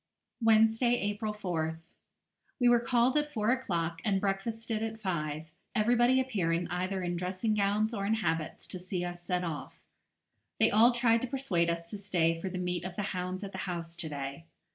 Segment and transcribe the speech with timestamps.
[0.41, 1.77] Wednesday, April 4th.
[2.59, 7.53] We were called at four o'clock, and breakfasted at five, everybody appearing either in dressing
[7.53, 9.79] gowns or in habits to see us set off.
[10.59, 13.51] They all tried to persuade us to stay for the meet of the hounds at
[13.51, 14.45] the house to day.